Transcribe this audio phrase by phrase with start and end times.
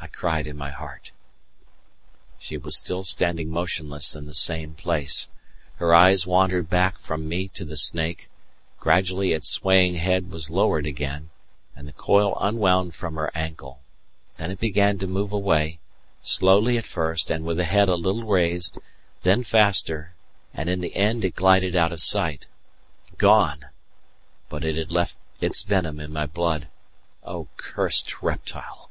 [0.00, 1.10] I cried in my heart.
[2.38, 5.28] She was still standing motionless in the same place:
[5.76, 8.28] her eyes wandered back from me to the snake;
[8.80, 11.30] gradually its swaying head was lowered again,
[11.76, 13.80] and the coil unwound from her ankle;
[14.38, 15.78] then it began to move away,
[16.22, 18.78] slowly at first, and with the head a little raised,
[19.24, 20.14] then faster,
[20.54, 22.46] and in the end it glided out of sight.
[23.18, 23.66] Gone!
[24.48, 26.66] but it had left its venom in my blood
[27.24, 28.86] O cursed reptile!